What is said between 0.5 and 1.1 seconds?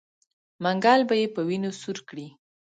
منګل